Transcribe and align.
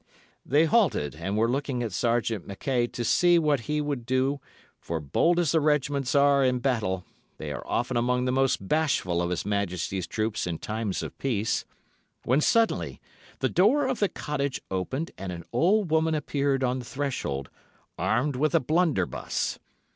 They 0.43 0.65
halted, 0.65 1.13
and 1.17 1.37
were 1.37 1.47
looking 1.47 1.83
at 1.83 1.91
Sergeant 1.91 2.47
Mackay 2.47 2.87
to 2.87 3.03
see 3.03 3.37
what 3.37 3.59
he 3.69 3.79
would 3.79 4.03
do—for 4.07 4.99
bold 4.99 5.37
as 5.37 5.51
the 5.51 5.59
O——'s 5.59 6.15
are 6.15 6.43
in 6.43 6.57
battle, 6.57 7.05
they 7.37 7.51
are 7.51 7.61
often 7.67 7.95
among 7.95 8.25
the 8.25 8.31
most 8.31 8.67
bashful 8.67 9.21
of 9.21 9.29
His 9.29 9.45
Majesty's 9.45 10.07
troops 10.07 10.47
in 10.47 10.57
time 10.57 10.91
of 11.03 11.15
peace—when 11.19 12.41
suddenly 12.41 12.99
the 13.41 13.49
door 13.49 13.85
of 13.85 13.99
the 13.99 14.09
cottage 14.09 14.59
opened 14.71 15.11
and 15.19 15.31
an 15.31 15.43
old 15.53 15.91
woman 15.91 16.15
appeared 16.15 16.63
on 16.63 16.79
the 16.79 16.85
threshold, 16.85 17.51
armed 17.95 18.35
with 18.35 18.55
a 18.55 18.59
blunderbuss. 18.59 19.59